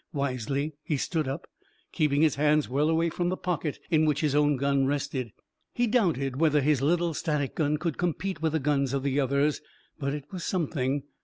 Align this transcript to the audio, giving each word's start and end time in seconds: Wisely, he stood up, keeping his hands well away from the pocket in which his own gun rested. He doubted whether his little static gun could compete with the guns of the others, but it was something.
Wisely, 0.13 0.73
he 0.81 0.97
stood 0.97 1.27
up, 1.27 1.45
keeping 1.91 2.23
his 2.23 2.33
hands 2.33 2.67
well 2.67 2.89
away 2.89 3.07
from 3.07 3.29
the 3.29 3.37
pocket 3.37 3.77
in 3.91 4.03
which 4.03 4.21
his 4.21 4.33
own 4.33 4.57
gun 4.57 4.87
rested. 4.87 5.31
He 5.75 5.85
doubted 5.85 6.37
whether 6.37 6.61
his 6.61 6.81
little 6.81 7.13
static 7.13 7.53
gun 7.53 7.77
could 7.77 7.99
compete 7.99 8.41
with 8.41 8.53
the 8.53 8.59
guns 8.59 8.93
of 8.93 9.03
the 9.03 9.19
others, 9.19 9.61
but 9.99 10.15
it 10.15 10.25
was 10.31 10.43
something. 10.43 11.03